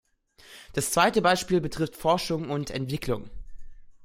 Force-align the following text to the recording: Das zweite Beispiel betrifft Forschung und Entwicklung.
Das 0.73 0.89
zweite 0.89 1.21
Beispiel 1.21 1.61
betrifft 1.61 1.95
Forschung 1.95 2.49
und 2.49 2.71
Entwicklung. 2.71 3.29